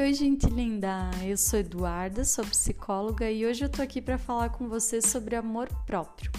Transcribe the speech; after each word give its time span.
Oi, 0.00 0.14
gente 0.14 0.46
linda! 0.46 1.10
Eu 1.22 1.36
sou 1.36 1.58
Eduarda, 1.58 2.24
sou 2.24 2.42
psicóloga 2.46 3.30
e 3.30 3.44
hoje 3.44 3.66
eu 3.66 3.68
tô 3.68 3.82
aqui 3.82 4.00
para 4.00 4.16
falar 4.16 4.48
com 4.48 4.66
você 4.66 5.02
sobre 5.02 5.36
amor 5.36 5.68
próprio. 5.84 6.32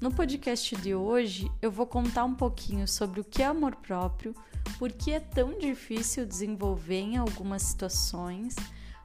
No 0.00 0.12
podcast 0.12 0.76
de 0.76 0.94
hoje, 0.94 1.50
eu 1.60 1.72
vou 1.72 1.88
contar 1.88 2.24
um 2.24 2.36
pouquinho 2.36 2.86
sobre 2.86 3.20
o 3.20 3.24
que 3.24 3.42
é 3.42 3.46
amor 3.46 3.74
próprio, 3.74 4.32
por 4.78 4.92
que 4.92 5.10
é 5.10 5.18
tão 5.18 5.58
difícil 5.58 6.24
desenvolver 6.24 7.00
em 7.00 7.16
algumas 7.16 7.62
situações, 7.62 8.54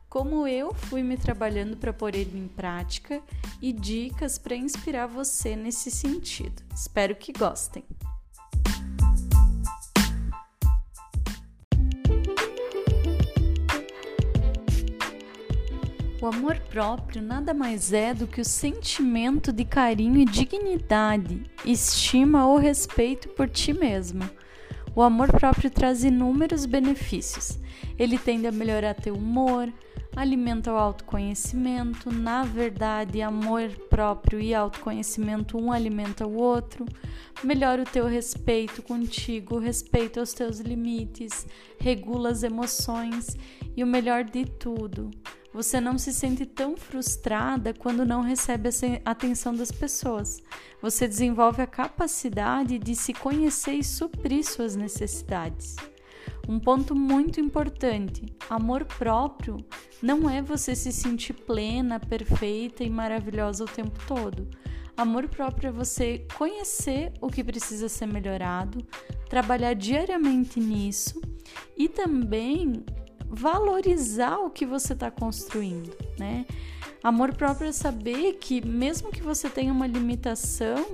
como 0.08 0.48
eu 0.48 0.72
fui 0.72 1.02
me 1.02 1.18
trabalhando 1.18 1.76
para 1.76 1.92
pôr 1.92 2.14
ele 2.14 2.38
em 2.38 2.48
prática 2.48 3.20
e 3.60 3.74
dicas 3.74 4.38
para 4.38 4.56
inspirar 4.56 5.08
você 5.08 5.56
nesse 5.56 5.90
sentido. 5.90 6.62
Espero 6.76 7.16
que 7.16 7.34
gostem! 7.34 7.84
O 16.26 16.28
amor 16.28 16.58
próprio 16.58 17.22
nada 17.22 17.54
mais 17.54 17.94
é 17.94 18.12
do 18.12 18.26
que 18.26 18.42
o 18.42 18.44
sentimento 18.44 19.54
de 19.54 19.64
carinho 19.64 20.20
e 20.20 20.26
dignidade, 20.26 21.44
estima 21.64 22.48
ou 22.48 22.58
respeito 22.58 23.30
por 23.30 23.48
ti 23.48 23.72
mesma. 23.72 24.32
O 24.96 25.04
amor 25.04 25.32
próprio 25.32 25.70
traz 25.70 26.04
inúmeros 26.04 26.66
benefícios. 26.66 27.60
Ele 27.96 28.18
tende 28.18 28.48
a 28.48 28.52
melhorar 28.52 28.96
teu 28.96 29.14
humor, 29.14 29.72
alimenta 30.16 30.74
o 30.74 30.78
autoconhecimento. 30.78 32.12
Na 32.12 32.42
verdade, 32.44 33.22
amor 33.22 33.70
próprio 33.88 34.40
e 34.40 34.52
autoconhecimento 34.52 35.60
um 35.60 35.72
alimenta 35.72 36.26
o 36.26 36.38
outro. 36.38 36.88
Melhora 37.44 37.84
o 37.84 37.86
teu 37.86 38.08
respeito 38.08 38.82
contigo, 38.82 39.60
respeito 39.60 40.20
aos 40.20 40.34
teus 40.34 40.60
limites, 40.60 41.46
regula 41.80 42.30
as 42.30 42.42
emoções 42.42 43.38
e 43.78 43.84
o 43.84 43.88
melhor 43.88 44.24
de 44.24 44.46
tudo, 44.46 45.12
você 45.56 45.80
não 45.80 45.98
se 45.98 46.12
sente 46.12 46.46
tão 46.46 46.76
frustrada 46.76 47.74
quando 47.74 48.06
não 48.06 48.20
recebe 48.20 48.68
a 49.06 49.12
atenção 49.12 49.56
das 49.56 49.72
pessoas. 49.72 50.44
Você 50.82 51.08
desenvolve 51.08 51.62
a 51.62 51.68
capacidade 51.68 52.78
de 52.78 52.94
se 52.94 53.14
conhecer 53.14 53.76
e 53.76 53.84
suprir 53.84 54.44
suas 54.44 54.76
necessidades. 54.76 55.78
Um 56.46 56.60
ponto 56.60 56.94
muito 56.94 57.40
importante: 57.40 58.26
amor 58.50 58.84
próprio 58.84 59.56
não 60.02 60.30
é 60.30 60.42
você 60.42 60.76
se 60.76 60.92
sentir 60.92 61.32
plena, 61.32 62.02
perfeita 62.02 62.84
e 62.84 62.90
maravilhosa 62.90 63.64
o 63.64 63.68
tempo 63.68 63.98
todo. 64.06 64.50
Amor 64.98 65.30
próprio 65.30 65.70
é 65.70 65.72
você 65.72 66.28
conhecer 66.38 67.14
o 67.22 67.28
que 67.28 67.42
precisa 67.42 67.88
ser 67.88 68.08
melhorado, 68.08 68.86
trabalhar 69.30 69.74
diariamente 69.74 70.60
nisso 70.60 71.22
e 71.78 71.88
também 71.88 72.84
valorizar 73.30 74.38
o 74.38 74.50
que 74.50 74.66
você 74.66 74.94
está 74.94 75.10
construindo, 75.12 75.96
né? 76.18 76.46
Amor 77.04 77.36
próprio 77.36 77.68
é 77.68 77.72
saber 77.72 78.34
que 78.34 78.66
mesmo 78.66 79.12
que 79.12 79.22
você 79.22 79.48
tenha 79.48 79.72
uma 79.72 79.86
limitação, 79.86 80.88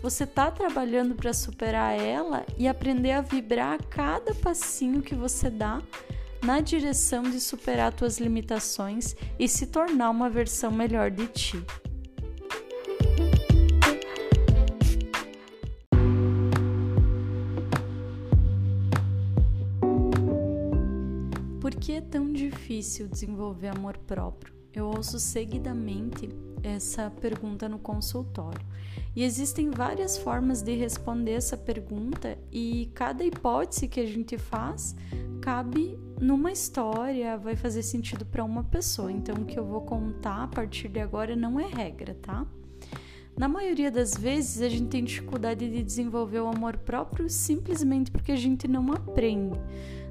você 0.00 0.22
está 0.22 0.48
trabalhando 0.48 1.14
para 1.16 1.32
superar 1.32 1.98
ela 1.98 2.46
e 2.56 2.68
aprender 2.68 3.10
a 3.10 3.20
vibrar 3.20 3.74
a 3.74 3.82
cada 3.82 4.32
passinho 4.32 5.02
que 5.02 5.14
você 5.14 5.50
dá 5.50 5.82
na 6.44 6.60
direção 6.60 7.24
de 7.24 7.40
superar 7.40 7.92
suas 7.98 8.18
limitações 8.18 9.16
e 9.38 9.48
se 9.48 9.66
tornar 9.66 10.10
uma 10.10 10.30
versão 10.30 10.70
melhor 10.70 11.10
de 11.10 11.26
ti. 11.26 11.64
Por 21.66 21.74
que 21.74 21.94
é 21.94 22.00
tão 22.00 22.32
difícil 22.32 23.08
desenvolver 23.08 23.66
amor 23.66 23.98
próprio? 23.98 24.54
Eu 24.72 24.86
ouço 24.86 25.18
seguidamente 25.18 26.28
essa 26.62 27.10
pergunta 27.10 27.68
no 27.68 27.76
consultório. 27.76 28.64
E 29.16 29.24
existem 29.24 29.68
várias 29.72 30.16
formas 30.16 30.62
de 30.62 30.76
responder 30.76 31.32
essa 31.32 31.56
pergunta, 31.56 32.38
e 32.52 32.88
cada 32.94 33.24
hipótese 33.24 33.88
que 33.88 33.98
a 33.98 34.06
gente 34.06 34.38
faz 34.38 34.94
cabe 35.42 35.98
numa 36.20 36.52
história, 36.52 37.36
vai 37.36 37.56
fazer 37.56 37.82
sentido 37.82 38.24
para 38.24 38.44
uma 38.44 38.62
pessoa. 38.62 39.10
Então, 39.10 39.34
o 39.34 39.44
que 39.44 39.58
eu 39.58 39.66
vou 39.66 39.80
contar 39.80 40.44
a 40.44 40.46
partir 40.46 40.86
de 40.86 41.00
agora 41.00 41.34
não 41.34 41.58
é 41.58 41.66
regra, 41.66 42.14
tá? 42.14 42.46
Na 43.38 43.48
maioria 43.48 43.90
das 43.90 44.14
vezes, 44.14 44.62
a 44.62 44.68
gente 44.68 44.88
tem 44.88 45.04
dificuldade 45.04 45.68
de 45.68 45.82
desenvolver 45.82 46.40
o 46.40 46.48
amor 46.48 46.78
próprio 46.78 47.28
simplesmente 47.28 48.10
porque 48.10 48.32
a 48.32 48.36
gente 48.36 48.66
não 48.66 48.90
aprende. 48.92 49.60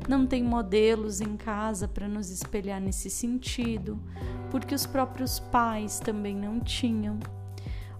Não 0.08 0.28
tem 0.28 0.44
modelos 0.44 1.22
em 1.22 1.36
casa 1.36 1.88
para 1.88 2.08
nos 2.08 2.30
espelhar 2.30 2.80
nesse 2.80 3.10
sentido, 3.10 4.00
porque 4.52 4.76
os 4.76 4.86
próprios 4.86 5.40
pais 5.40 6.00
também 6.00 6.36
não 6.36 6.60
tinham. 6.60 7.18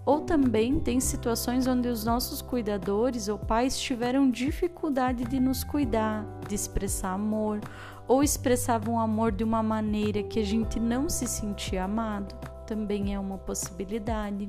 Ou 0.04 0.20
também 0.20 0.78
tem 0.78 1.00
situações 1.00 1.66
onde 1.66 1.88
os 1.88 2.04
nossos 2.04 2.40
cuidadores 2.40 3.26
ou 3.26 3.36
pais 3.36 3.76
tiveram 3.80 4.30
dificuldade 4.30 5.24
de 5.24 5.40
nos 5.40 5.64
cuidar, 5.64 6.24
de 6.48 6.54
expressar 6.54 7.14
amor, 7.14 7.58
ou 8.06 8.22
expressavam 8.22 9.00
amor 9.00 9.32
de 9.32 9.42
uma 9.42 9.64
maneira 9.64 10.22
que 10.22 10.38
a 10.38 10.44
gente 10.44 10.78
não 10.78 11.08
se 11.08 11.26
sentia 11.26 11.82
amado. 11.82 12.32
Também 12.64 13.12
é 13.12 13.18
uma 13.18 13.38
possibilidade. 13.38 14.48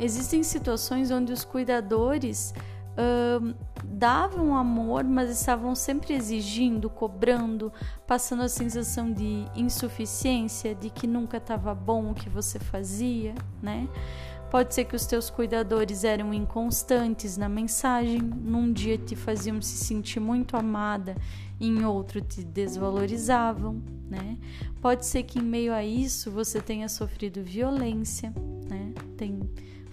Existem 0.00 0.42
situações 0.42 1.10
onde 1.10 1.30
os 1.30 1.44
cuidadores 1.44 2.54
uh, 2.96 3.54
davam 3.84 4.56
amor, 4.56 5.04
mas 5.04 5.30
estavam 5.30 5.74
sempre 5.74 6.14
exigindo, 6.14 6.88
cobrando, 6.88 7.70
passando 8.06 8.42
a 8.42 8.48
sensação 8.48 9.12
de 9.12 9.44
insuficiência, 9.54 10.74
de 10.74 10.88
que 10.88 11.06
nunca 11.06 11.36
estava 11.36 11.74
bom 11.74 12.10
o 12.10 12.14
que 12.14 12.30
você 12.30 12.58
fazia, 12.58 13.34
né? 13.62 13.86
Pode 14.50 14.74
ser 14.74 14.84
que 14.84 14.96
os 14.96 15.06
teus 15.06 15.30
cuidadores 15.30 16.02
eram 16.02 16.34
inconstantes 16.34 17.36
na 17.36 17.48
mensagem, 17.48 18.18
num 18.20 18.72
dia 18.72 18.98
te 18.98 19.14
faziam 19.14 19.62
se 19.62 19.76
sentir 19.76 20.18
muito 20.18 20.56
amada, 20.56 21.14
em 21.60 21.84
outro 21.84 22.20
te 22.20 22.42
desvalorizavam, 22.42 23.80
né? 24.08 24.38
Pode 24.80 25.06
ser 25.06 25.22
que 25.22 25.38
em 25.38 25.42
meio 25.42 25.72
a 25.72 25.84
isso 25.84 26.30
você 26.32 26.60
tenha 26.60 26.88
sofrido 26.88 27.44
violência, 27.44 28.32
né? 28.68 28.92
Tem 29.16 29.38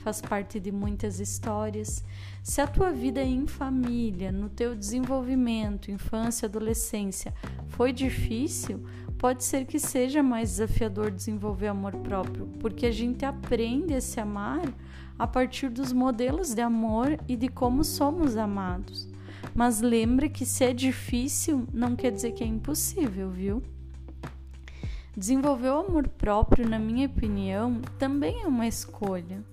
faz 0.08 0.22
parte 0.22 0.58
de 0.58 0.72
muitas 0.72 1.20
histórias. 1.20 2.02
Se 2.42 2.62
a 2.62 2.68
tua 2.68 2.92
vida 2.92 3.22
em 3.22 3.46
família, 3.46 4.32
no 4.32 4.48
teu 4.48 4.74
desenvolvimento, 4.74 5.92
infância, 5.92 6.46
adolescência, 6.46 7.34
foi 7.68 7.92
difícil, 7.92 8.82
pode 9.18 9.44
ser 9.44 9.66
que 9.66 9.78
seja 9.78 10.24
mais 10.24 10.52
desafiador 10.52 11.12
desenvolver 11.12 11.68
amor 11.68 11.94
próprio, 11.98 12.48
porque 12.62 12.86
a 12.86 12.92
gente 12.92 13.26
aprende 13.26 13.94
a 13.94 14.00
se 14.00 14.18
amar 14.18 14.74
a 15.20 15.28
partir 15.28 15.68
dos 15.68 15.92
modelos 15.92 16.54
de 16.54 16.62
amor 16.62 17.20
e 17.28 17.36
de 17.36 17.50
como 17.50 17.84
somos 17.84 18.38
amados. 18.38 19.10
Mas 19.54 19.82
lembre 19.82 20.30
que 20.30 20.46
se 20.46 20.64
é 20.64 20.74
difícil, 20.74 21.68
não 21.74 21.98
quer 21.98 22.14
dizer 22.14 22.32
que 22.32 22.46
é 22.46 22.48
impossível, 22.48 23.30
viu? 23.30 23.62
Desenvolver 25.18 25.70
o 25.70 25.80
amor 25.80 26.08
próprio, 26.08 26.66
na 26.66 26.80
minha 26.80 27.08
opinião, 27.08 27.82
também 28.00 28.44
é 28.44 28.48
uma 28.48 28.68
escolha. 28.68 29.44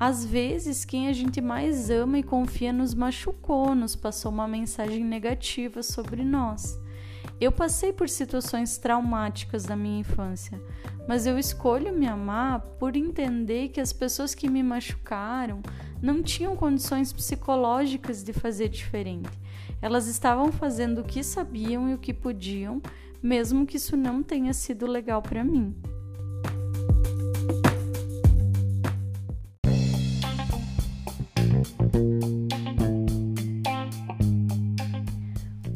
Às 0.00 0.24
vezes, 0.24 0.84
quem 0.84 1.08
a 1.08 1.12
gente 1.12 1.40
mais 1.40 1.90
ama 1.90 2.18
e 2.18 2.22
confia 2.22 2.72
nos 2.72 2.94
machucou, 2.94 3.74
nos 3.74 3.96
passou 3.96 4.30
uma 4.30 4.46
mensagem 4.46 5.04
negativa 5.04 5.82
sobre 5.82 6.22
nós. 6.22 6.78
Eu 7.40 7.50
passei 7.50 7.92
por 7.92 8.08
situações 8.08 8.78
traumáticas 8.78 9.64
da 9.64 9.74
minha 9.74 10.00
infância, 10.00 10.60
mas 11.08 11.26
eu 11.26 11.36
escolho 11.36 11.92
me 11.92 12.06
amar 12.06 12.60
por 12.78 12.94
entender 12.94 13.68
que 13.68 13.80
as 13.80 13.92
pessoas 13.92 14.34
que 14.34 14.48
me 14.48 14.62
machucaram 14.62 15.60
não 16.00 16.22
tinham 16.22 16.54
condições 16.54 17.12
psicológicas 17.12 18.22
de 18.22 18.32
fazer 18.32 18.68
diferente. 18.68 19.30
Elas 19.82 20.06
estavam 20.06 20.52
fazendo 20.52 21.00
o 21.00 21.04
que 21.04 21.24
sabiam 21.24 21.88
e 21.88 21.94
o 21.94 21.98
que 21.98 22.12
podiam, 22.12 22.80
mesmo 23.20 23.66
que 23.66 23.76
isso 23.76 23.96
não 23.96 24.22
tenha 24.22 24.52
sido 24.52 24.86
legal 24.86 25.22
para 25.22 25.42
mim. 25.42 25.74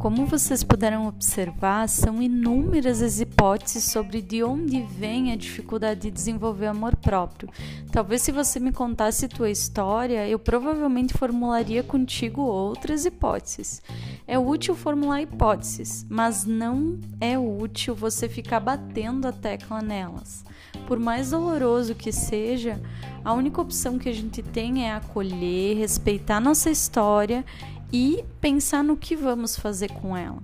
Como 0.03 0.27
vocês 0.27 0.65
puderam 0.65 1.07
observar, 1.07 1.89
são 1.89 2.21
inúmeras 2.21 3.01
as 3.01 3.21
hipóteses 3.21 3.85
sobre 3.85 4.21
de 4.21 4.43
onde 4.43 4.83
vem 4.83 5.31
a 5.31 5.37
dificuldade 5.37 6.01
de 6.01 6.11
desenvolver 6.11 6.67
amor 6.67 6.97
próprio. 6.97 7.49
Talvez 7.93 8.23
se 8.23 8.33
você 8.33 8.59
me 8.59 8.73
contasse 8.73 9.29
tua 9.29 9.49
história, 9.49 10.27
eu 10.27 10.41
provavelmente 10.41 11.15
formularia 11.15 11.85
contigo 11.85 12.43
outras 12.43 13.07
hipóteses. 13.07 13.81
É 14.27 14.37
útil 14.37 14.75
formular 14.75 15.23
hipóteses, 15.23 16.05
mas 16.11 16.45
não 16.45 16.99
é 17.21 17.39
útil 17.39 17.95
você 17.95 18.29
ficar 18.29 18.59
batendo 18.59 19.29
a 19.29 19.33
tecla 19.33 19.81
nelas. 19.81 20.45
Por 20.89 20.99
mais 20.99 21.31
doloroso 21.31 21.95
que 21.95 22.11
seja, 22.11 22.83
a 23.25 23.33
única 23.33 23.61
opção 23.61 24.01
que 24.01 24.09
a 24.09 24.13
gente 24.13 24.43
tem 24.43 24.85
é 24.85 24.95
acolher, 24.95 25.77
respeitar 25.77 26.41
nossa 26.41 26.71
história 26.71 27.45
e 27.93 28.25
pensar 28.41 28.83
no 28.83 28.97
que 28.97 29.15
vamos 29.15 29.57
fazer 29.57 29.91
com 29.93 30.17
ela. 30.17 30.43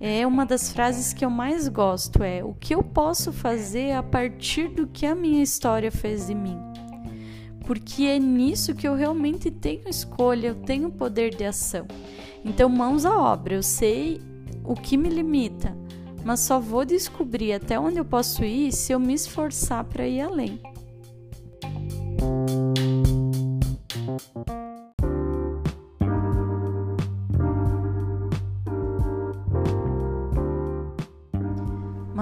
É 0.00 0.26
uma 0.26 0.46
das 0.46 0.72
frases 0.72 1.12
que 1.12 1.24
eu 1.24 1.30
mais 1.30 1.68
gosto 1.68 2.22
é 2.22 2.42
o 2.42 2.54
que 2.54 2.74
eu 2.74 2.82
posso 2.82 3.32
fazer 3.32 3.92
a 3.92 4.02
partir 4.02 4.68
do 4.68 4.86
que 4.86 5.04
a 5.04 5.14
minha 5.14 5.42
história 5.42 5.92
fez 5.92 6.26
de 6.26 6.34
mim. 6.34 6.58
Porque 7.66 8.04
é 8.04 8.18
nisso 8.18 8.74
que 8.74 8.88
eu 8.88 8.94
realmente 8.94 9.50
tenho 9.50 9.88
escolha, 9.88 10.48
eu 10.48 10.54
tenho 10.54 10.90
poder 10.90 11.34
de 11.34 11.44
ação. 11.44 11.86
Então, 12.44 12.68
mãos 12.68 13.04
à 13.04 13.16
obra, 13.16 13.54
eu 13.54 13.62
sei 13.62 14.20
o 14.64 14.74
que 14.74 14.96
me 14.96 15.10
limita, 15.10 15.76
mas 16.24 16.40
só 16.40 16.58
vou 16.58 16.84
descobrir 16.84 17.52
até 17.52 17.78
onde 17.78 17.98
eu 17.98 18.04
posso 18.04 18.42
ir 18.42 18.72
se 18.72 18.92
eu 18.92 18.98
me 18.98 19.12
esforçar 19.12 19.84
para 19.84 20.08
ir 20.08 20.22
além. 20.22 20.60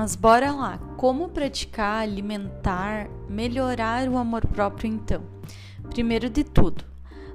Mas 0.08 0.16
bora 0.16 0.52
lá, 0.52 0.78
como 0.96 1.28
praticar, 1.28 2.00
alimentar, 2.00 3.10
melhorar 3.28 4.08
o 4.08 4.16
amor 4.16 4.46
próprio 4.46 4.88
então? 4.90 5.22
Primeiro 5.90 6.30
de 6.30 6.42
tudo, 6.42 6.82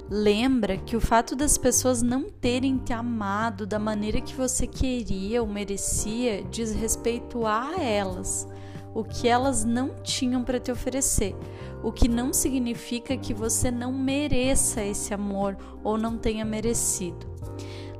lembra 0.10 0.76
que 0.76 0.96
o 0.96 1.00
fato 1.00 1.36
das 1.36 1.56
pessoas 1.56 2.02
não 2.02 2.32
terem 2.32 2.80
te 2.80 2.92
amado 2.92 3.68
da 3.68 3.78
maneira 3.78 4.20
que 4.20 4.34
você 4.34 4.66
queria 4.66 5.40
ou 5.40 5.48
merecia 5.48 6.44
diz 6.46 6.74
respeito 6.74 7.46
a 7.46 7.80
elas, 7.80 8.48
o 8.92 9.04
que 9.04 9.28
elas 9.28 9.64
não 9.64 10.02
tinham 10.02 10.44
para 10.44 10.60
te 10.60 10.72
oferecer, 10.72 11.36
o 11.84 11.92
que 11.92 12.08
não 12.08 12.34
significa 12.34 13.16
que 13.16 13.36
você 13.36 13.70
não 13.70 13.94
mereça 13.94 14.84
esse 14.84 15.14
amor 15.14 15.56
ou 15.84 15.96
não 15.96 16.18
tenha 16.18 16.44
merecido. 16.44 17.33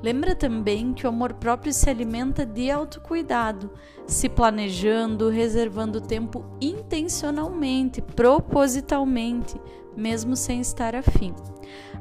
Lembra 0.04 0.36
também 0.36 0.94
que 0.94 1.06
o 1.06 1.10
amor 1.10 1.34
próprio 1.36 1.72
se 1.72 1.90
alimenta 1.90 2.46
de 2.46 2.70
autocuidado, 2.70 3.72
se 4.06 4.28
planejando, 4.28 5.30
reservando 5.30 6.02
tempo 6.02 6.46
intencionalmente, 6.60 8.02
propositalmente, 8.02 9.56
mesmo 9.96 10.36
sem 10.36 10.60
estar 10.60 10.94
afim. 10.94 11.34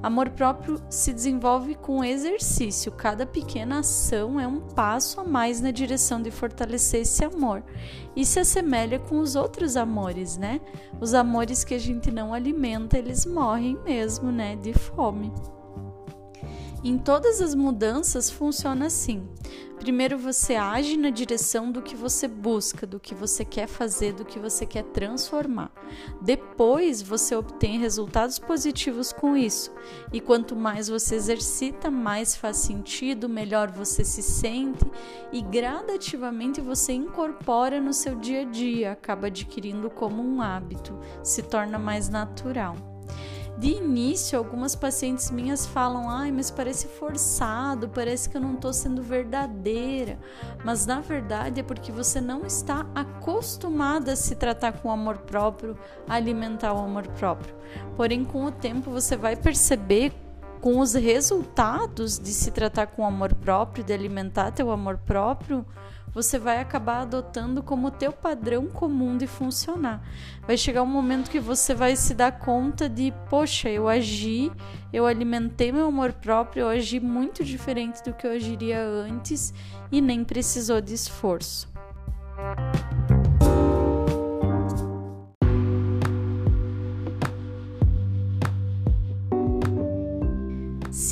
Amor 0.02 0.31
próprio 0.31 0.82
se 0.90 1.12
desenvolve 1.12 1.76
com 1.76 2.02
exercício. 2.02 2.90
Cada 2.90 3.25
pequena 3.25 3.78
ação 3.78 4.40
é 4.40 4.48
um 4.48 4.60
passo 4.60 5.20
a 5.20 5.25
mais 5.25 5.60
na 5.60 5.70
direção 5.70 6.20
de 6.20 6.32
fortalecer 6.32 7.02
esse 7.02 7.25
amor. 7.25 7.62
E 8.16 8.26
se 8.26 8.40
assemelha 8.40 8.98
com 8.98 9.20
os 9.20 9.37
outros 9.37 9.76
amores, 9.76 10.37
né? 10.37 10.60
Os 11.00 11.14
amores 11.14 11.62
que 11.62 11.75
a 11.75 11.78
gente 11.78 12.10
não 12.10 12.34
alimenta, 12.34 12.98
eles 12.98 13.25
morrem 13.25 13.78
mesmo, 13.84 14.32
né? 14.32 14.56
De 14.56 14.72
fome. 14.72 15.32
Em 16.84 16.99
todas 16.99 17.40
as 17.40 17.55
mudanças 17.55 18.29
funciona 18.29 18.87
assim. 18.87 19.29
Primeiro 19.79 20.19
você 20.19 20.56
age 20.56 20.96
na 20.96 21.11
direção 21.11 21.70
do 21.70 21.81
que 21.81 21.94
você 21.94 22.26
busca, 22.26 22.84
do 22.87 22.99
que 22.99 23.14
você 23.14 23.44
quer 23.44 23.69
fazer, 23.69 24.12
do 24.12 24.25
que 24.25 24.38
você 24.38 24.67
quer 24.67 24.82
transformar. 24.84 25.70
Depois 26.20 27.00
você 27.00 27.37
obtém 27.37 27.79
resultados 27.79 28.38
positivos 28.38 29.12
com 29.12 29.37
isso. 29.37 29.73
E 30.12 30.20
quanto 30.20 30.56
mais 30.56 30.88
você 30.88 31.14
exercita, 31.14 31.88
mais 31.88 32.34
faz 32.34 32.58
sentido, 32.58 33.29
melhor 33.29 33.70
você 33.70 34.05
se 34.05 34.23
sente 34.23 34.84
e 35.32 35.40
gradativamente 35.40 36.61
você 36.61 36.93
incorpora 36.93 37.81
no 37.81 37.93
seu 37.93 38.17
dia 38.17 38.43
a 38.43 38.44
dia, 38.44 38.93
acaba 38.93 39.29
adquirindo 39.29 39.88
como 39.88 40.20
um 40.20 40.40
hábito, 40.40 40.99
se 41.23 41.43
torna 41.43 41.79
mais 41.79 42.08
natural. 42.08 42.76
De 43.62 43.76
início, 43.76 44.36
algumas 44.36 44.74
pacientes 44.74 45.30
minhas 45.30 45.64
falam: 45.64 46.10
ai, 46.10 46.32
mas 46.32 46.50
parece 46.50 46.88
forçado, 46.88 47.88
parece 47.88 48.28
que 48.28 48.36
eu 48.36 48.40
não 48.40 48.54
estou 48.54 48.72
sendo 48.72 49.04
verdadeira. 49.04 50.18
Mas 50.64 50.84
na 50.84 50.98
verdade 50.98 51.60
é 51.60 51.62
porque 51.62 51.92
você 51.92 52.20
não 52.20 52.44
está 52.44 52.84
acostumada 52.92 54.14
a 54.14 54.16
se 54.16 54.34
tratar 54.34 54.72
com 54.72 54.90
amor 54.90 55.18
próprio, 55.18 55.78
a 56.08 56.14
alimentar 56.14 56.74
o 56.74 56.78
amor 56.78 57.06
próprio. 57.06 57.54
Porém, 57.96 58.24
com 58.24 58.46
o 58.46 58.50
tempo, 58.50 58.90
você 58.90 59.16
vai 59.16 59.36
perceber 59.36 60.12
com 60.60 60.80
os 60.80 60.94
resultados 60.94 62.18
de 62.18 62.30
se 62.30 62.50
tratar 62.50 62.88
com 62.88 63.06
amor 63.06 63.32
próprio, 63.32 63.84
de 63.84 63.92
alimentar 63.92 64.50
teu 64.50 64.72
amor 64.72 64.98
próprio, 64.98 65.64
você 66.14 66.38
vai 66.38 66.60
acabar 66.60 67.02
adotando 67.02 67.62
como 67.62 67.90
teu 67.90 68.12
padrão 68.12 68.66
comum 68.66 69.16
de 69.16 69.26
funcionar. 69.26 70.02
Vai 70.46 70.56
chegar 70.56 70.82
um 70.82 70.86
momento 70.86 71.30
que 71.30 71.40
você 71.40 71.74
vai 71.74 71.96
se 71.96 72.14
dar 72.14 72.32
conta 72.32 72.88
de, 72.88 73.12
poxa, 73.30 73.68
eu 73.68 73.88
agi, 73.88 74.52
eu 74.92 75.06
alimentei 75.06 75.72
meu 75.72 75.86
amor 75.86 76.12
próprio, 76.12 76.62
eu 76.62 76.68
agi 76.68 77.00
muito 77.00 77.42
diferente 77.44 78.02
do 78.02 78.12
que 78.12 78.26
eu 78.26 78.32
agiria 78.32 78.82
antes 78.82 79.54
e 79.90 80.00
nem 80.00 80.24
precisou 80.24 80.80
de 80.80 80.94
esforço. 80.94 81.68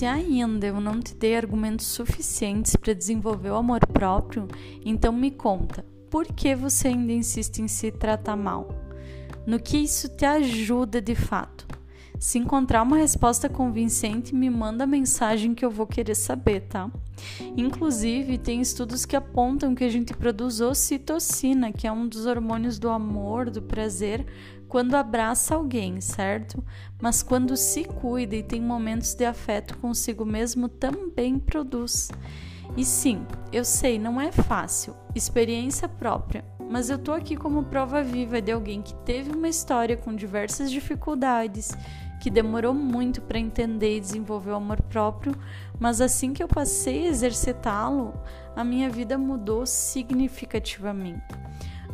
Se 0.00 0.06
ainda 0.06 0.67
eu 0.67 0.81
não 0.81 0.99
te 0.99 1.14
dei 1.14 1.37
argumentos 1.37 1.85
suficientes 1.85 2.75
para 2.75 2.94
desenvolver 2.94 3.50
o 3.50 3.56
amor 3.56 3.81
próprio, 3.87 4.49
então 4.82 5.12
me 5.12 5.31
conta, 5.31 5.85
por 6.08 6.26
que 6.26 6.55
você 6.55 6.88
ainda 6.88 7.12
insiste 7.12 7.58
em 7.58 7.69
se 7.69 7.93
tratar 7.93 8.35
mal? 8.35 8.67
No 9.47 9.61
que 9.61 9.76
isso 9.76 10.08
te 10.08 10.25
ajuda 10.25 11.02
de 11.02 11.14
fato? 11.14 11.67
Se 12.19 12.38
encontrar 12.38 12.82
uma 12.82 12.97
resposta 12.97 13.47
convincente, 13.47 14.35
me 14.35 14.49
manda 14.49 14.87
mensagem 14.87 15.55
que 15.55 15.67
eu 15.67 15.70
vou 15.70 15.87
querer 15.87 16.14
saber, 16.14 16.61
tá? 16.61 16.91
Inclusive, 17.55 18.38
tem 18.38 18.62
estudos 18.62 19.05
que 19.05 19.17
apontam 19.17 19.75
que 19.75 19.85
a 19.85 19.88
gente 19.91 20.14
produz 20.14 20.62
ocitocina, 20.62 21.73
que 21.73 21.87
é 21.87 21.93
um 21.93 22.08
dos 22.08 22.25
hormônios 22.25 22.79
do 22.79 22.88
amor, 22.88 23.50
do 23.50 23.61
prazer, 23.61 24.25
quando 24.71 24.95
abraça 24.95 25.57
alguém, 25.57 26.01
certo? 26.01 26.63
Mas 27.03 27.25
quando 27.25 27.57
se 27.57 27.85
cuida 27.85 28.37
e 28.37 28.43
tem 28.43 28.61
momentos 28.63 29.15
de 29.15 29.25
afeto 29.25 29.77
consigo 29.79 30.25
mesmo, 30.25 30.69
também 30.69 31.41
produz. 31.41 32.09
E 32.77 32.85
sim, 32.85 33.27
eu 33.53 33.65
sei, 33.65 33.99
não 33.99 34.21
é 34.21 34.31
fácil, 34.31 34.95
experiência 35.13 35.89
própria, 35.89 36.45
mas 36.71 36.89
eu 36.89 36.99
tô 36.99 37.13
aqui 37.13 37.37
como 37.37 37.65
prova 37.65 38.01
viva 38.01 38.41
de 38.41 38.53
alguém 38.53 38.81
que 38.81 38.95
teve 38.95 39.33
uma 39.33 39.49
história 39.49 39.97
com 39.97 40.15
diversas 40.15 40.71
dificuldades, 40.71 41.73
que 42.21 42.31
demorou 42.31 42.73
muito 42.73 43.21
para 43.23 43.41
entender 43.41 43.97
e 43.97 44.01
desenvolver 44.01 44.53
o 44.53 44.57
amor 44.57 44.81
próprio, 44.83 45.35
mas 45.81 46.00
assim 46.00 46.33
que 46.33 46.45
eu 46.45 46.49
passei 46.49 47.07
a 47.07 47.11
exercitá-lo, 47.11 48.15
a 48.55 48.62
minha 48.62 48.89
vida 48.89 49.19
mudou 49.19 49.67
significativamente. 49.67 51.25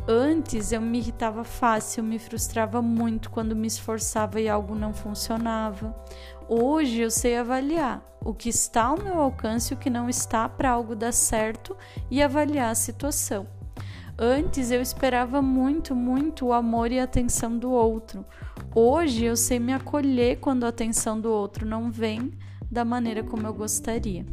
Antes 0.09 0.71
eu 0.71 0.79
me 0.79 0.99
irritava 0.99 1.43
fácil, 1.43 2.01
me 2.01 2.17
frustrava 2.17 2.81
muito 2.81 3.29
quando 3.29 3.53
me 3.53 3.67
esforçava 3.67 4.39
e 4.39 4.47
algo 4.47 4.73
não 4.73 4.93
funcionava. 4.93 5.93
Hoje 6.47 7.01
eu 7.01 7.11
sei 7.11 7.35
avaliar 7.35 8.01
o 8.23 8.33
que 8.33 8.47
está 8.47 8.85
ao 8.85 8.97
meu 8.97 9.19
alcance 9.19 9.73
e 9.73 9.75
o 9.75 9.77
que 9.77 9.89
não 9.89 10.07
está 10.07 10.47
para 10.47 10.69
algo 10.69 10.95
dar 10.95 11.11
certo 11.11 11.75
e 12.09 12.23
avaliar 12.23 12.71
a 12.71 12.75
situação. 12.75 13.47
Antes 14.17 14.71
eu 14.71 14.81
esperava 14.81 15.41
muito, 15.41 15.93
muito 15.93 16.45
o 16.45 16.53
amor 16.53 16.89
e 16.89 17.01
a 17.01 17.03
atenção 17.03 17.57
do 17.57 17.69
outro. 17.69 18.25
Hoje 18.73 19.25
eu 19.25 19.35
sei 19.35 19.59
me 19.59 19.73
acolher 19.73 20.37
quando 20.39 20.63
a 20.63 20.69
atenção 20.69 21.19
do 21.19 21.29
outro 21.29 21.65
não 21.65 21.91
vem 21.91 22.31
da 22.71 22.85
maneira 22.85 23.23
como 23.23 23.45
eu 23.45 23.53
gostaria. 23.53 24.25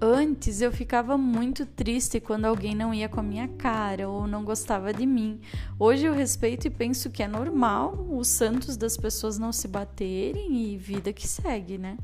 Antes 0.00 0.60
eu 0.60 0.72
ficava 0.72 1.16
muito 1.16 1.64
triste 1.64 2.18
quando 2.18 2.44
alguém 2.46 2.74
não 2.74 2.92
ia 2.92 3.08
com 3.08 3.20
a 3.20 3.22
minha 3.22 3.46
cara 3.48 4.08
ou 4.08 4.26
não 4.26 4.44
gostava 4.44 4.92
de 4.92 5.06
mim. 5.06 5.40
Hoje 5.78 6.04
eu 6.04 6.12
respeito 6.12 6.66
e 6.66 6.70
penso 6.70 7.10
que 7.10 7.22
é 7.22 7.28
normal 7.28 8.06
os 8.10 8.28
santos 8.28 8.76
das 8.76 8.96
pessoas 8.96 9.38
não 9.38 9.52
se 9.52 9.68
baterem 9.68 10.72
e 10.72 10.76
vida 10.76 11.12
que 11.12 11.26
segue, 11.28 11.78
né? 11.78 11.96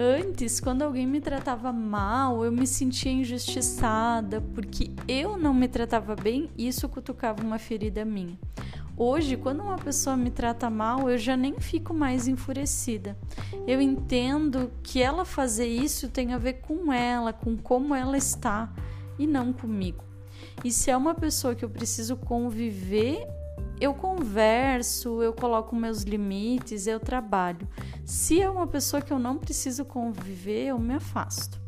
Antes, 0.00 0.60
quando 0.60 0.82
alguém 0.82 1.08
me 1.08 1.20
tratava 1.20 1.72
mal, 1.72 2.44
eu 2.44 2.52
me 2.52 2.68
sentia 2.68 3.10
injustiçada 3.10 4.40
porque 4.54 4.92
eu 5.08 5.36
não 5.36 5.52
me 5.52 5.66
tratava 5.66 6.14
bem 6.14 6.48
e 6.56 6.68
isso 6.68 6.88
cutucava 6.88 7.42
uma 7.42 7.58
ferida 7.58 8.04
minha. 8.04 8.38
Hoje, 9.00 9.36
quando 9.36 9.62
uma 9.62 9.76
pessoa 9.76 10.16
me 10.16 10.28
trata 10.28 10.68
mal, 10.68 11.08
eu 11.08 11.16
já 11.16 11.36
nem 11.36 11.60
fico 11.60 11.94
mais 11.94 12.26
enfurecida. 12.26 13.16
Eu 13.64 13.80
entendo 13.80 14.72
que 14.82 15.00
ela 15.00 15.24
fazer 15.24 15.68
isso 15.68 16.08
tem 16.08 16.34
a 16.34 16.38
ver 16.38 16.54
com 16.54 16.92
ela, 16.92 17.32
com 17.32 17.56
como 17.56 17.94
ela 17.94 18.16
está 18.16 18.68
e 19.16 19.24
não 19.24 19.52
comigo. 19.52 20.02
E 20.64 20.72
se 20.72 20.90
é 20.90 20.96
uma 20.96 21.14
pessoa 21.14 21.54
que 21.54 21.64
eu 21.64 21.70
preciso 21.70 22.16
conviver, 22.16 23.24
eu 23.80 23.94
converso, 23.94 25.22
eu 25.22 25.32
coloco 25.32 25.76
meus 25.76 26.02
limites, 26.02 26.88
eu 26.88 26.98
trabalho. 26.98 27.68
Se 28.04 28.42
é 28.42 28.50
uma 28.50 28.66
pessoa 28.66 29.00
que 29.00 29.12
eu 29.12 29.18
não 29.20 29.38
preciso 29.38 29.84
conviver, 29.84 30.66
eu 30.66 30.78
me 30.80 30.94
afasto. 30.94 31.60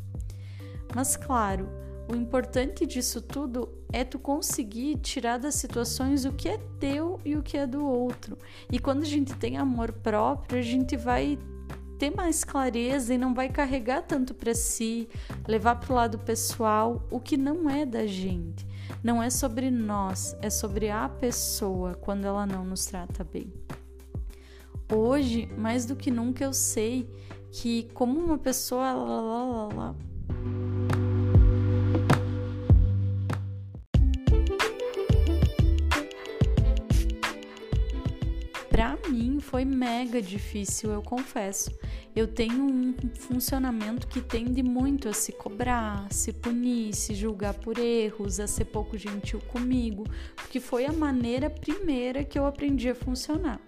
Mas 0.97 1.17
claro, 1.17 1.69
o 2.11 2.17
importante 2.17 2.85
disso 2.85 3.21
tudo 3.21 3.69
é 3.93 4.05
tu 4.05 4.19
conseguir 4.19 4.97
tirar 4.97 5.39
das 5.39 5.55
situações 5.55 6.25
o 6.25 6.33
que 6.33 6.49
é 6.49 6.59
teu 6.81 7.21
e 7.25 7.37
o 7.37 7.43
que 7.43 7.57
é 7.57 7.67
do 7.67 7.85
outro. 7.87 8.37
E 8.71 8.79
quando 8.79 9.03
a 9.03 9.07
gente 9.07 9.35
tem 9.35 9.57
amor 9.57 9.93
próprio, 9.93 10.59
a 10.59 10.63
gente 10.63 10.97
vai 10.97 11.39
ter 11.99 12.11
mais 12.15 12.43
clareza 12.43 13.15
e 13.15 13.19
não 13.19 13.33
vai 13.33 13.49
carregar 13.49 14.03
tanto 14.03 14.35
para 14.35 14.55
si, 14.55 15.09
levar 15.47 15.77
para 15.77 15.93
o 15.93 15.97
lado 15.97 16.19
pessoal 16.19 17.07
o 17.11 17.21
que 17.21 17.37
não 17.37 17.71
é 17.71 17.87
da 17.87 18.07
gente. 18.07 18.67
Não 19.05 19.23
é 19.23 19.31
sobre 19.31 19.71
nós, 19.71 20.37
é 20.43 20.51
sobre 20.51 20.91
a 20.91 21.09
pessoa 21.09 21.95
quando 21.95 22.25
ela 22.25 22.45
não 22.45 22.65
nos 22.65 22.87
trata 22.87 23.23
bem. 23.23 23.53
Hoje, 24.93 25.47
mais 25.57 25.87
do 25.87 25.95
que 25.95 26.11
nunca, 26.11 26.43
eu 26.43 26.53
sei 26.53 27.09
que, 27.53 27.85
como 27.95 28.19
uma 28.19 28.39
pessoa. 28.39 28.93
Lá, 28.93 29.21
lá, 29.21 29.69
lá, 29.75 29.97
Para 38.81 38.97
mim 39.11 39.41
foi 39.41 39.63
mega 39.63 40.23
difícil, 40.23 40.91
eu 40.91 41.03
confesso. 41.03 41.71
Eu 42.17 42.27
tenho 42.27 42.65
um 42.65 42.95
funcionamento 43.15 44.09
que 44.09 44.23
tende 44.23 44.63
muito 44.63 45.07
a 45.07 45.13
se 45.13 45.33
cobrar, 45.33 46.11
se 46.11 46.33
punir, 46.33 46.95
se 46.95 47.15
julgar 47.15 47.53
por 47.53 47.79
erros, 47.79 48.41
a 48.41 48.47
ser 48.47 48.65
pouco 48.65 48.97
gentil 48.97 49.39
comigo, 49.49 50.07
porque 50.35 50.59
foi 50.59 50.87
a 50.87 50.95
maneira 50.95 51.51
primeira 51.51 52.25
que 52.25 52.39
eu 52.39 52.47
aprendi 52.47 52.89
a 52.89 52.95
funcionar. 52.95 53.61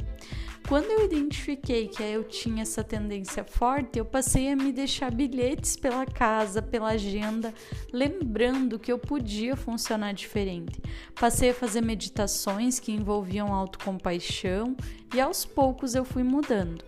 Quando 0.73 0.91
eu 0.91 1.05
identifiquei 1.05 1.87
que 1.87 2.03
eu 2.03 2.25
tinha 2.25 2.63
essa 2.63 2.83
tendência 2.83 3.45
forte, 3.45 3.99
eu 3.99 4.07
passei 4.07 4.51
a 4.51 4.57
me 4.57 4.73
deixar 4.73 5.13
bilhetes 5.13 5.77
pela 5.77 6.07
casa, 6.07 6.63
pela 6.63 6.93
agenda, 6.93 7.53
lembrando 7.93 8.79
que 8.79 8.91
eu 8.91 8.99
podia 8.99 9.55
funcionar 9.55 10.15
diferente. 10.15 10.81
Passei 11.21 11.51
a 11.51 11.55
fazer 11.55 11.83
meditações 11.83 12.81
que 12.81 12.91
envolviam 12.91 13.53
autocompaixão 13.53 14.75
e 15.15 15.21
aos 15.21 15.45
poucos 15.45 15.95
eu 15.95 16.07
fui 16.07 16.23
mudando. 16.23 16.83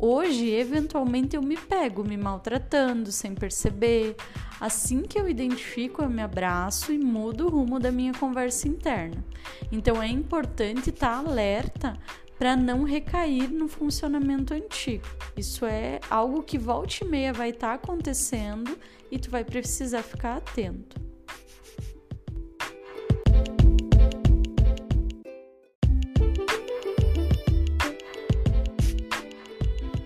Hoje, 0.00 0.50
eventualmente, 0.50 1.36
eu 1.36 1.42
me 1.42 1.56
pego 1.56 2.02
me 2.02 2.16
maltratando 2.16 3.12
sem 3.12 3.36
perceber. 3.36 4.16
Assim 4.60 5.02
que 5.02 5.16
eu 5.16 5.28
identifico, 5.28 6.02
eu 6.02 6.10
me 6.10 6.22
abraço 6.22 6.92
e 6.92 6.98
mudo 6.98 7.46
o 7.46 7.50
rumo 7.50 7.78
da 7.78 7.92
minha 7.92 8.12
conversa 8.12 8.66
interna. 8.66 9.24
Então, 9.70 10.02
é 10.02 10.08
importante 10.08 10.90
estar 10.90 11.18
alerta 11.18 11.96
para 12.42 12.56
não 12.56 12.82
recair 12.82 13.48
no 13.52 13.68
funcionamento 13.68 14.52
antigo. 14.52 15.06
Isso 15.36 15.64
é 15.64 16.00
algo 16.10 16.42
que 16.42 16.58
volta 16.58 17.04
e 17.04 17.06
meia 17.06 17.32
vai 17.32 17.50
estar 17.50 17.68
tá 17.68 17.74
acontecendo 17.74 18.76
e 19.12 19.16
tu 19.16 19.30
vai 19.30 19.44
precisar 19.44 20.02
ficar 20.02 20.38
atento. 20.38 21.00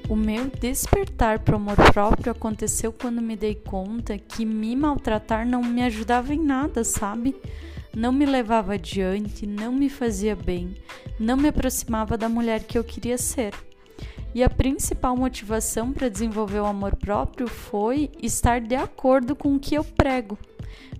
O 0.06 0.14
meu 0.14 0.50
despertar 0.60 1.38
para 1.38 1.54
o 1.54 1.56
amor 1.56 1.76
próprio 1.90 2.32
aconteceu 2.32 2.92
quando 2.92 3.22
me 3.22 3.34
dei 3.34 3.54
conta 3.54 4.18
que 4.18 4.44
me 4.44 4.76
maltratar 4.76 5.48
não 5.48 5.62
me 5.62 5.82
ajudava 5.84 6.34
em 6.34 6.44
nada, 6.44 6.84
sabe? 6.84 7.34
Não 7.96 8.12
me 8.12 8.26
levava 8.26 8.74
adiante, 8.74 9.46
não 9.46 9.72
me 9.72 9.88
fazia 9.88 10.36
bem, 10.36 10.76
não 11.18 11.34
me 11.34 11.48
aproximava 11.48 12.18
da 12.18 12.28
mulher 12.28 12.62
que 12.64 12.76
eu 12.76 12.84
queria 12.84 13.16
ser. 13.16 13.54
E 14.34 14.42
a 14.42 14.50
principal 14.50 15.16
motivação 15.16 15.94
para 15.94 16.10
desenvolver 16.10 16.60
o 16.60 16.66
amor 16.66 16.94
próprio 16.94 17.48
foi 17.48 18.10
estar 18.22 18.60
de 18.60 18.74
acordo 18.74 19.34
com 19.34 19.54
o 19.54 19.58
que 19.58 19.74
eu 19.74 19.82
prego. 19.82 20.38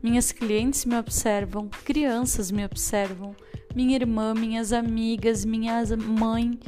Minhas 0.02 0.32
clientes 0.32 0.86
me 0.86 0.96
observam, 0.96 1.68
crianças 1.84 2.50
me 2.50 2.64
observam, 2.64 3.36
minha 3.74 3.94
irmã, 3.94 4.32
minhas 4.32 4.72
amigas, 4.72 5.44
minha 5.44 5.82
mãe, 5.98 6.58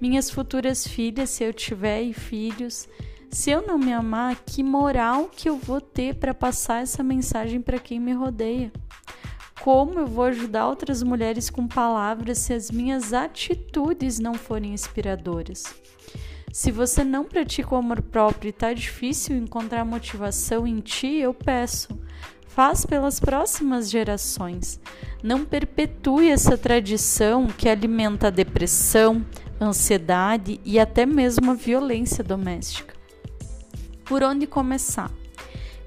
minhas 0.00 0.30
futuras 0.30 0.86
filhas, 0.86 1.28
se 1.28 1.44
eu 1.44 1.52
tiver 1.52 2.10
filhos. 2.14 2.88
Se 3.28 3.50
eu 3.50 3.66
não 3.66 3.76
me 3.76 3.92
amar, 3.92 4.36
que 4.46 4.62
moral 4.62 5.28
que 5.28 5.46
eu 5.46 5.58
vou 5.58 5.78
ter 5.78 6.14
para 6.14 6.32
passar 6.32 6.82
essa 6.82 7.02
mensagem 7.02 7.60
para 7.60 7.78
quem 7.78 8.00
me 8.00 8.14
rodeia? 8.14 8.72
Como 9.64 9.98
eu 9.98 10.06
vou 10.06 10.26
ajudar 10.26 10.66
outras 10.66 11.02
mulheres 11.02 11.48
com 11.48 11.66
palavras 11.66 12.36
se 12.36 12.52
as 12.52 12.70
minhas 12.70 13.14
atitudes 13.14 14.18
não 14.18 14.34
forem 14.34 14.74
inspiradoras? 14.74 15.64
Se 16.52 16.70
você 16.70 17.02
não 17.02 17.24
pratica 17.24 17.74
o 17.74 17.78
amor 17.78 18.02
próprio 18.02 18.48
e 18.48 18.50
está 18.50 18.74
difícil 18.74 19.38
encontrar 19.38 19.82
motivação 19.82 20.66
em 20.66 20.80
ti, 20.80 21.16
eu 21.16 21.32
peço, 21.32 21.98
faz 22.46 22.84
pelas 22.84 23.18
próximas 23.18 23.88
gerações. 23.88 24.78
Não 25.22 25.46
perpetue 25.46 26.28
essa 26.28 26.58
tradição 26.58 27.46
que 27.46 27.66
alimenta 27.66 28.26
a 28.26 28.30
depressão, 28.30 29.24
ansiedade 29.58 30.60
e 30.62 30.78
até 30.78 31.06
mesmo 31.06 31.52
a 31.52 31.54
violência 31.54 32.22
doméstica. 32.22 32.92
Por 34.04 34.22
onde 34.22 34.46
começar? 34.46 35.10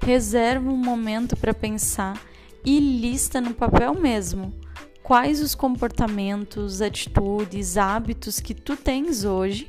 Reserva 0.04 0.68
um 0.68 0.76
momento 0.76 1.36
para 1.36 1.54
pensar 1.54 2.20
e 2.64 2.78
lista 2.78 3.40
no 3.40 3.54
papel 3.54 3.94
mesmo 3.94 4.52
quais 5.08 5.40
os 5.40 5.54
comportamentos, 5.54 6.82
atitudes, 6.82 7.78
hábitos 7.78 8.40
que 8.40 8.52
tu 8.52 8.76
tens 8.76 9.24
hoje 9.24 9.66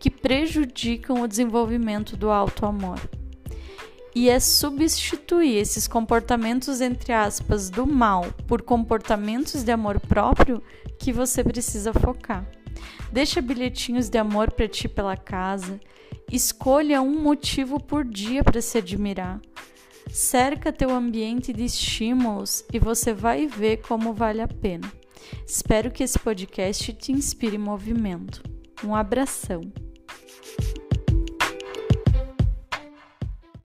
que 0.00 0.10
prejudicam 0.10 1.22
o 1.22 1.28
desenvolvimento 1.28 2.16
do 2.16 2.28
alto 2.28 2.66
amor. 2.66 2.98
E 4.12 4.28
é 4.28 4.40
substituir 4.40 5.58
esses 5.58 5.86
comportamentos 5.86 6.80
entre 6.80 7.12
aspas 7.12 7.70
do 7.70 7.86
mal 7.86 8.24
por 8.48 8.62
comportamentos 8.62 9.62
de 9.62 9.70
amor 9.70 10.00
próprio 10.00 10.60
que 10.98 11.12
você 11.12 11.44
precisa 11.44 11.92
focar. 11.92 12.44
Deixa 13.12 13.40
bilhetinhos 13.40 14.08
de 14.08 14.18
amor 14.18 14.50
para 14.50 14.66
ti 14.66 14.88
pela 14.88 15.16
casa. 15.16 15.78
Escolha 16.32 17.00
um 17.00 17.22
motivo 17.22 17.78
por 17.78 18.04
dia 18.04 18.42
para 18.42 18.60
se 18.60 18.78
admirar. 18.78 19.40
Cerca 20.12 20.72
teu 20.72 20.90
ambiente 20.90 21.52
de 21.52 21.64
estímulos 21.64 22.64
e 22.72 22.78
você 22.78 23.12
vai 23.12 23.46
ver 23.46 23.78
como 23.78 24.12
vale 24.12 24.40
a 24.40 24.48
pena. 24.48 24.90
Espero 25.46 25.90
que 25.90 26.02
esse 26.02 26.18
podcast 26.18 26.92
te 26.94 27.12
inspire 27.12 27.58
movimento. 27.58 28.42
Um 28.84 28.94
abração. 28.94 29.60